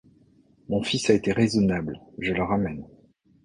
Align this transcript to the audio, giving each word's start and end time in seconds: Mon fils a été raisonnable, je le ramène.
Mon 0.67 0.81
fils 0.81 1.11
a 1.11 1.13
été 1.13 1.31
raisonnable, 1.31 2.01
je 2.17 2.33
le 2.33 2.41
ramène. 2.41 2.87